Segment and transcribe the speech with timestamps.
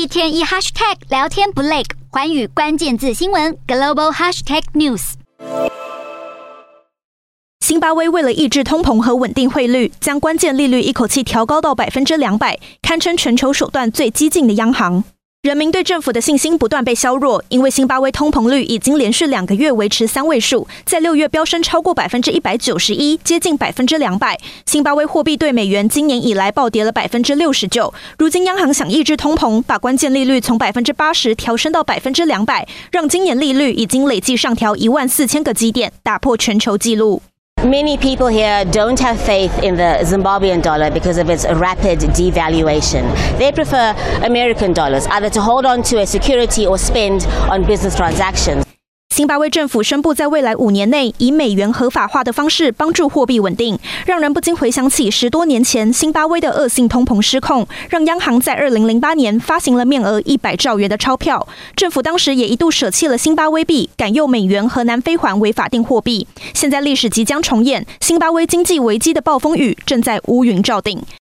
[0.00, 5.12] 一天一 hashtag 聊天不累，环宇关键字新闻 global hashtag news。
[7.60, 15.04] 辛巴威为了抑制通膨和稳定汇率，将关键利率一口气调高到百分之两百，堪称全球手段最激进的央行。
[15.42, 24.38] 人民对政府的信心不断被削弱，因为辛巴威通膨率已经连续两个月维持三位数，在六月飙升超过百分之一百九十一，接近百分之两百。
[24.66, 27.94] 辛巴威货币对美元今年以来暴跌了百分之六十九。
[28.18, 37.22] 如今央行想抑制通膨，把关键利率从百分之八十调升到百分之两百，让今年利率已经累计上调一万四千个基点，打破全球纪录。
[37.64, 43.04] Many people here don't have faith in the Zimbabwean dollar because of its rapid devaluation.
[43.38, 47.94] They prefer American dollars, either to hold on to a security or spend on business
[47.94, 48.69] transactions.
[49.20, 61.46] 辛巴威政府宣布，在未来五年内以美元合法化的方式帮助货币稳定，让人不禁回想起十多年前辛巴威的恶性通膨失控，让央行在二零零八年发行了面额一百兆元的钞票。
[61.76, 66.26] 政府当时也一度舍弃了辛巴威币，改用美元和南非环为法定货币。
[66.54, 70.98] 现在历史即将重演，辛巴威经济危机的暴风雨正在乌云罩顶。